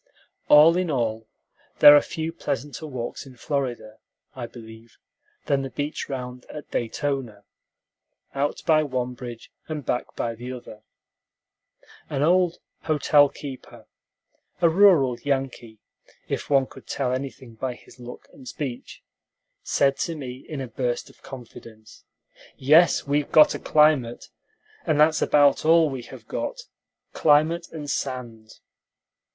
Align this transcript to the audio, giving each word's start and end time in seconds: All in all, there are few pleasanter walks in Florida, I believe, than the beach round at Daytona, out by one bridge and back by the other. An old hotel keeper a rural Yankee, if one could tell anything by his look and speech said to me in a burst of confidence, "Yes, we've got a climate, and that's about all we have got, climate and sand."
All 0.47 0.77
in 0.77 0.89
all, 0.89 1.27
there 1.77 1.95
are 1.95 2.01
few 2.01 2.33
pleasanter 2.33 2.87
walks 2.87 3.27
in 3.27 3.35
Florida, 3.37 3.99
I 4.33 4.47
believe, 4.47 4.97
than 5.45 5.61
the 5.61 5.69
beach 5.69 6.09
round 6.09 6.45
at 6.49 6.71
Daytona, 6.71 7.43
out 8.33 8.63
by 8.65 8.81
one 8.81 9.13
bridge 9.13 9.51
and 9.67 9.85
back 9.85 10.15
by 10.15 10.33
the 10.33 10.53
other. 10.53 10.81
An 12.09 12.23
old 12.23 12.57
hotel 12.85 13.29
keeper 13.29 13.85
a 14.59 14.69
rural 14.69 15.19
Yankee, 15.19 15.77
if 16.27 16.49
one 16.49 16.65
could 16.65 16.87
tell 16.87 17.13
anything 17.13 17.53
by 17.53 17.75
his 17.75 17.99
look 17.99 18.27
and 18.33 18.47
speech 18.47 19.03
said 19.61 19.97
to 19.97 20.15
me 20.15 20.43
in 20.49 20.61
a 20.61 20.67
burst 20.67 21.11
of 21.11 21.21
confidence, 21.21 22.05
"Yes, 22.57 23.05
we've 23.05 23.31
got 23.31 23.53
a 23.53 23.59
climate, 23.59 24.29
and 24.83 24.99
that's 24.99 25.21
about 25.21 25.63
all 25.63 25.91
we 25.91 26.01
have 26.01 26.27
got, 26.27 26.61
climate 27.13 27.67
and 27.71 27.87
sand." 27.87 28.61